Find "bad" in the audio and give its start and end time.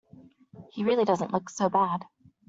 1.69-2.05